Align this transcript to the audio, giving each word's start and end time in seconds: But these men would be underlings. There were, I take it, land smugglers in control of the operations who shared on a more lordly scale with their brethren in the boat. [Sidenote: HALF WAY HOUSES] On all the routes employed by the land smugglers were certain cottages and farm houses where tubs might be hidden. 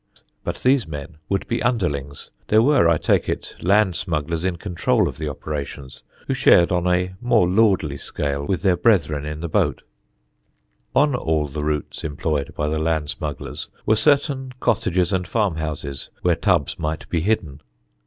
But 0.43 0.55
these 0.63 0.87
men 0.87 1.17
would 1.29 1.47
be 1.47 1.61
underlings. 1.61 2.31
There 2.47 2.63
were, 2.63 2.89
I 2.89 2.97
take 2.97 3.29
it, 3.29 3.53
land 3.61 3.95
smugglers 3.95 4.43
in 4.43 4.55
control 4.55 5.07
of 5.07 5.19
the 5.19 5.29
operations 5.29 6.01
who 6.25 6.33
shared 6.33 6.71
on 6.71 6.87
a 6.87 7.13
more 7.21 7.47
lordly 7.47 7.97
scale 7.99 8.43
with 8.47 8.63
their 8.63 8.77
brethren 8.77 9.25
in 9.25 9.41
the 9.41 9.47
boat. 9.47 9.83
[Sidenote: 10.91 10.93
HALF 10.95 10.95
WAY 10.95 11.01
HOUSES] 11.03 11.13
On 11.27 11.27
all 11.27 11.47
the 11.49 11.63
routes 11.63 12.03
employed 12.03 12.53
by 12.55 12.67
the 12.67 12.79
land 12.79 13.11
smugglers 13.11 13.67
were 13.85 13.95
certain 13.95 14.53
cottages 14.59 15.13
and 15.13 15.27
farm 15.27 15.57
houses 15.57 16.09
where 16.23 16.35
tubs 16.35 16.79
might 16.79 17.07
be 17.07 17.21
hidden. 17.21 17.61